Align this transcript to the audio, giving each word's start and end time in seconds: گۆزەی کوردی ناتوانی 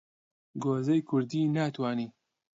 گۆزەی 0.63 1.05
کوردی 1.09 1.51
ناتوانی 1.55 2.07